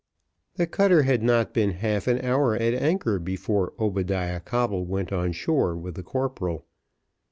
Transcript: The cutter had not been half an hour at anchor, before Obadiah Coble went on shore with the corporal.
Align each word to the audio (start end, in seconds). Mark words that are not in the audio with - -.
The 0.55 0.65
cutter 0.65 1.03
had 1.03 1.21
not 1.21 1.53
been 1.53 1.73
half 1.73 2.07
an 2.07 2.19
hour 2.25 2.55
at 2.55 2.73
anchor, 2.73 3.19
before 3.19 3.73
Obadiah 3.79 4.39
Coble 4.39 4.83
went 4.87 5.11
on 5.13 5.31
shore 5.31 5.77
with 5.77 5.93
the 5.93 6.01
corporal. 6.01 6.65